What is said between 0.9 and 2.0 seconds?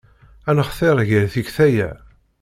gar tikta-ya.